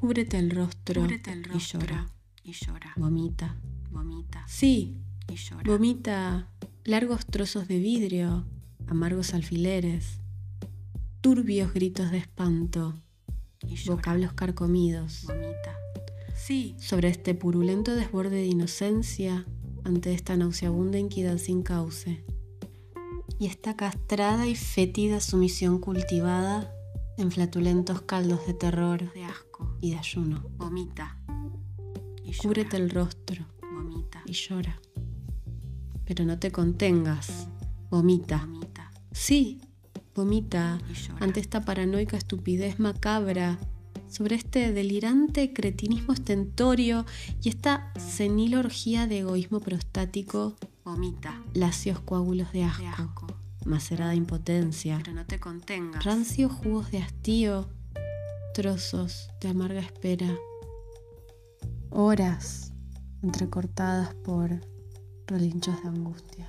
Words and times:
Cúbrete 0.00 0.38
el 0.38 0.50
rostro, 0.50 1.02
Cúbrete 1.02 1.32
el 1.32 1.46
y 1.54 1.58
llora. 1.58 2.06
y 2.44 2.52
llora. 2.52 2.92
Vomita. 2.96 3.56
Vomita 3.90 4.44
Sí, 4.46 4.98
y 5.32 5.36
llora. 5.36 5.62
vomita 5.64 6.48
largos 6.84 7.26
trozos 7.26 7.66
de 7.68 7.78
vidrio, 7.78 8.46
amargos 8.86 9.32
alfileres, 9.34 10.20
turbios 11.20 11.72
gritos 11.72 12.10
de 12.10 12.18
espanto, 12.18 13.00
y 13.66 13.76
vocablos 13.88 14.32
carcomidos. 14.34 15.24
Vomita. 15.26 15.74
Sí, 16.36 16.76
sobre 16.78 17.08
este 17.08 17.34
purulento 17.34 17.94
desborde 17.96 18.36
de 18.36 18.46
inocencia 18.46 19.46
ante 19.84 20.12
esta 20.12 20.36
nauseabunda 20.36 20.98
inquietud 20.98 21.38
sin 21.38 21.62
cauce. 21.62 22.22
Y 23.38 23.46
esta 23.46 23.74
castrada 23.76 24.46
y 24.46 24.54
fétida 24.54 25.20
sumisión 25.20 25.80
cultivada 25.80 26.72
en 27.18 27.30
flatulentos 27.30 28.02
caldos 28.02 28.46
de 28.46 28.54
terror 28.54 29.12
de 29.12 29.24
asco. 29.24 29.76
y 29.80 29.90
de 29.92 29.98
ayuno. 29.98 30.44
Vomita. 30.56 31.18
Y 32.24 32.32
llora. 32.32 32.38
Cúbrete 32.42 32.76
el 32.76 32.90
rostro 32.90 33.46
Vomita. 33.72 34.22
y 34.26 34.32
llora. 34.32 34.80
Pero 36.04 36.24
no 36.24 36.38
te 36.38 36.52
contengas. 36.52 37.48
Vomita. 37.90 38.46
Vomita. 38.46 38.90
Sí, 39.12 39.60
vomita 40.14 40.78
Y 40.90 40.94
llora. 40.94 41.24
ante 41.24 41.40
esta 41.40 41.64
paranoica 41.64 42.16
estupidez 42.16 42.78
macabra, 42.78 43.58
sobre 44.08 44.36
este 44.36 44.72
delirante 44.72 45.52
cretinismo 45.52 46.12
estentorio 46.12 47.04
y 47.42 47.48
esta 47.48 47.92
senil 47.98 48.54
orgía 48.56 49.06
de 49.06 49.18
egoísmo 49.20 49.60
prostático, 49.60 50.56
Vomita. 50.84 51.42
lacios 51.54 51.98
coágulos 52.00 52.52
de 52.52 52.64
asco. 52.64 53.26
Macerada 53.66 54.14
impotencia, 54.14 54.98
Pero 55.02 55.12
no 55.14 55.26
te 55.26 55.38
contengas. 55.38 56.04
rancios 56.04 56.52
jugos 56.52 56.90
de 56.90 56.98
hastío, 56.98 57.68
trozos 58.54 59.28
de 59.40 59.48
amarga 59.48 59.80
espera, 59.80 60.34
horas 61.90 62.72
entrecortadas 63.22 64.14
por 64.14 64.50
relinchos 65.26 65.82
de 65.82 65.88
angustia. 65.88 66.48